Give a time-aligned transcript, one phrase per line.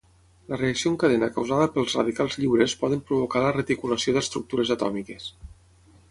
[0.51, 5.29] La reacció en cadena causada pels radicals lliures poden provocar la reticulació d'estructures atòmiques.